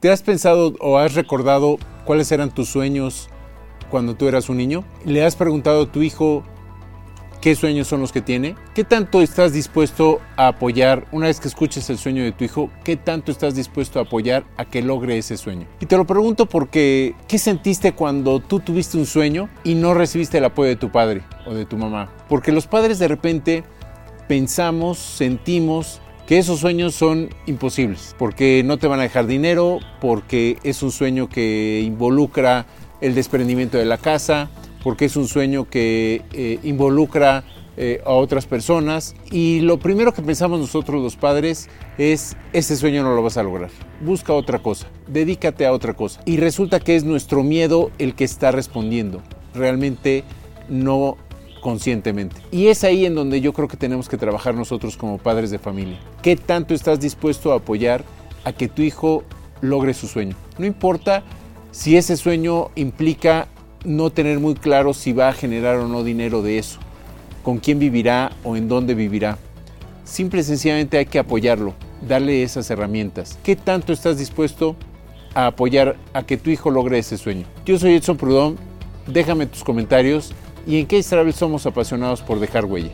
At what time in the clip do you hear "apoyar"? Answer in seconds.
10.48-11.08, 14.02-14.44, 57.56-58.04, 75.46-75.96